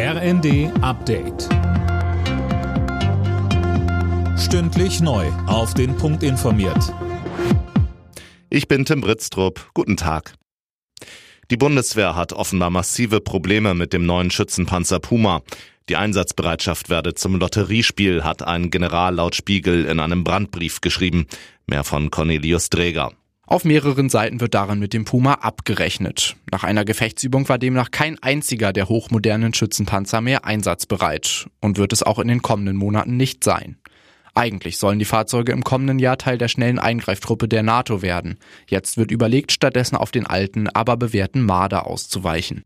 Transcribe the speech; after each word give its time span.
RND 0.00 0.70
Update. 0.80 1.48
Stündlich 4.38 5.00
neu. 5.00 5.26
Auf 5.48 5.74
den 5.74 5.96
Punkt 5.96 6.22
informiert. 6.22 6.94
Ich 8.48 8.68
bin 8.68 8.84
Tim 8.84 9.00
Britztrup. 9.00 9.68
Guten 9.74 9.96
Tag. 9.96 10.34
Die 11.50 11.56
Bundeswehr 11.56 12.14
hat 12.14 12.32
offenbar 12.32 12.70
massive 12.70 13.20
Probleme 13.20 13.74
mit 13.74 13.92
dem 13.92 14.06
neuen 14.06 14.30
Schützenpanzer 14.30 15.00
Puma. 15.00 15.42
Die 15.88 15.96
Einsatzbereitschaft 15.96 16.90
werde 16.90 17.14
zum 17.14 17.34
Lotteriespiel, 17.34 18.22
hat 18.22 18.44
ein 18.44 18.70
General 18.70 19.12
laut 19.12 19.34
Spiegel 19.34 19.84
in 19.84 19.98
einem 19.98 20.22
Brandbrief 20.22 20.80
geschrieben. 20.80 21.26
Mehr 21.66 21.82
von 21.82 22.12
Cornelius 22.12 22.70
Dräger. 22.70 23.17
Auf 23.50 23.64
mehreren 23.64 24.10
Seiten 24.10 24.42
wird 24.42 24.52
daran 24.52 24.78
mit 24.78 24.92
dem 24.92 25.06
Puma 25.06 25.32
abgerechnet. 25.32 26.36
Nach 26.52 26.64
einer 26.64 26.84
Gefechtsübung 26.84 27.48
war 27.48 27.56
demnach 27.56 27.90
kein 27.90 28.22
einziger 28.22 28.74
der 28.74 28.90
hochmodernen 28.90 29.54
Schützenpanzer 29.54 30.20
mehr 30.20 30.44
einsatzbereit 30.44 31.48
und 31.62 31.78
wird 31.78 31.94
es 31.94 32.02
auch 32.02 32.18
in 32.18 32.28
den 32.28 32.42
kommenden 32.42 32.76
Monaten 32.76 33.16
nicht 33.16 33.42
sein. 33.42 33.78
Eigentlich 34.34 34.76
sollen 34.76 34.98
die 34.98 35.06
Fahrzeuge 35.06 35.52
im 35.52 35.64
kommenden 35.64 35.98
Jahr 35.98 36.18
Teil 36.18 36.36
der 36.36 36.48
schnellen 36.48 36.78
Eingreiftruppe 36.78 37.48
der 37.48 37.62
NATO 37.62 38.02
werden. 38.02 38.38
Jetzt 38.68 38.98
wird 38.98 39.10
überlegt, 39.10 39.50
stattdessen 39.50 39.96
auf 39.96 40.10
den 40.10 40.26
alten, 40.26 40.68
aber 40.68 40.98
bewährten 40.98 41.42
Marder 41.42 41.86
auszuweichen. 41.86 42.64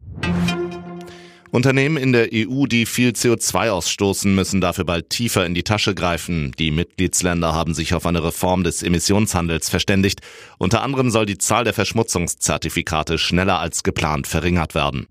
Unternehmen 1.53 1.99
in 1.99 2.13
der 2.13 2.31
EU, 2.33 2.65
die 2.65 2.87
viel 2.87 3.11
CO2 3.11 3.69
ausstoßen, 3.69 4.35
müssen 4.35 4.63
dafür 4.63 4.85
bald 4.85 5.11
tiefer 5.11 5.45
in 5.45 5.53
die 5.53 5.63
Tasche 5.63 5.95
greifen. 5.95 6.53
Die 6.59 6.71
Mitgliedsländer 6.71 7.53
haben 7.53 7.75
sich 7.75 7.93
auf 7.93 8.07
eine 8.07 8.25
Reform 8.25 8.65
des 8.65 8.83
Emissionshandels 8.83 9.69
verständigt. 9.69 10.23
Unter 10.57 10.83
anderem 10.83 11.11
soll 11.11 11.27
die 11.27 11.37
Zahl 11.37 11.65
der 11.65 11.75
Verschmutzungszertifikate 11.75 13.19
schneller 13.19 13.59
als 13.59 13.83
geplant 13.83 14.27
verringert 14.27 14.75
werden. 14.75 15.07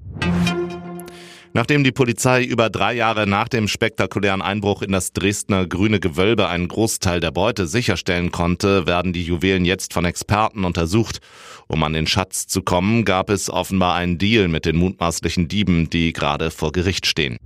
Nachdem 1.53 1.83
die 1.83 1.91
Polizei 1.91 2.43
über 2.45 2.69
drei 2.69 2.93
Jahre 2.93 3.27
nach 3.27 3.49
dem 3.49 3.67
spektakulären 3.67 4.41
Einbruch 4.41 4.81
in 4.81 4.93
das 4.93 5.11
Dresdner 5.11 5.67
Grüne 5.67 5.99
Gewölbe 5.99 6.47
einen 6.47 6.69
Großteil 6.69 7.19
der 7.19 7.31
Beute 7.31 7.67
sicherstellen 7.67 8.31
konnte, 8.31 8.88
werden 8.88 9.11
die 9.11 9.23
Juwelen 9.23 9.66
jetzt 9.66 9.93
von 9.93 10.05
Experten 10.05 10.63
untersucht. 10.63 11.19
Um 11.67 11.83
an 11.83 11.91
den 11.91 12.08
Schatz 12.08 12.47
zu 12.47 12.61
kommen, 12.61 13.03
gab 13.03 13.30
es 13.30 13.49
offenbar 13.49 13.95
einen 13.95 14.17
Deal 14.17 14.47
mit 14.47 14.66
den 14.66 14.77
mutmaßlichen 14.77 15.49
Dieben, 15.49 15.89
die 15.89 16.13
gerade 16.13 16.52
vor 16.52 16.71
Gericht 16.71 17.05
stehen. 17.05 17.38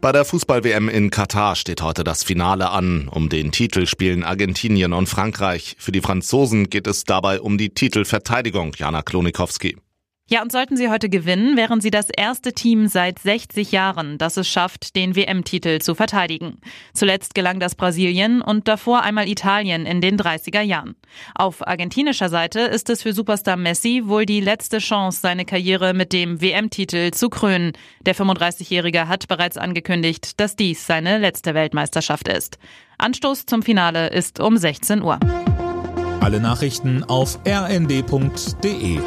Bei 0.00 0.12
der 0.12 0.24
Fußball-WM 0.24 0.88
in 0.88 1.10
Katar 1.10 1.54
steht 1.54 1.82
heute 1.82 2.02
das 2.02 2.24
Finale 2.24 2.70
an. 2.70 3.08
Um 3.08 3.28
den 3.28 3.52
Titel 3.52 3.86
spielen 3.86 4.24
Argentinien 4.24 4.92
und 4.92 5.08
Frankreich. 5.08 5.76
Für 5.78 5.92
die 5.92 6.00
Franzosen 6.00 6.70
geht 6.70 6.86
es 6.86 7.04
dabei 7.04 7.40
um 7.40 7.58
die 7.58 7.70
Titelverteidigung, 7.70 8.72
Jana 8.76 9.02
Klonikowski. 9.02 9.76
Ja, 10.30 10.42
und 10.42 10.52
sollten 10.52 10.76
sie 10.76 10.90
heute 10.90 11.08
gewinnen, 11.08 11.56
wären 11.56 11.80
sie 11.80 11.90
das 11.90 12.10
erste 12.10 12.52
Team 12.52 12.86
seit 12.86 13.18
60 13.18 13.72
Jahren, 13.72 14.18
das 14.18 14.36
es 14.36 14.46
schafft, 14.46 14.94
den 14.94 15.16
WM-Titel 15.16 15.78
zu 15.78 15.94
verteidigen. 15.94 16.60
Zuletzt 16.92 17.34
gelang 17.34 17.60
das 17.60 17.74
Brasilien 17.74 18.42
und 18.42 18.68
davor 18.68 19.02
einmal 19.02 19.26
Italien 19.26 19.86
in 19.86 20.02
den 20.02 20.18
30er 20.18 20.60
Jahren. 20.60 20.96
Auf 21.34 21.66
argentinischer 21.66 22.28
Seite 22.28 22.60
ist 22.60 22.90
es 22.90 23.02
für 23.02 23.14
Superstar 23.14 23.56
Messi 23.56 24.02
wohl 24.04 24.26
die 24.26 24.42
letzte 24.42 24.80
Chance, 24.80 25.20
seine 25.22 25.46
Karriere 25.46 25.94
mit 25.94 26.12
dem 26.12 26.42
WM-Titel 26.42 27.10
zu 27.12 27.30
krönen. 27.30 27.72
Der 28.02 28.14
35-Jährige 28.14 29.08
hat 29.08 29.28
bereits 29.28 29.56
angekündigt, 29.56 30.38
dass 30.38 30.56
dies 30.56 30.86
seine 30.86 31.16
letzte 31.16 31.54
Weltmeisterschaft 31.54 32.28
ist. 32.28 32.58
Anstoß 32.98 33.46
zum 33.46 33.62
Finale 33.62 34.08
ist 34.08 34.40
um 34.40 34.58
16 34.58 35.00
Uhr. 35.02 35.18
Alle 36.20 36.38
Nachrichten 36.38 37.02
auf 37.04 37.38
rnd.de 37.46 38.98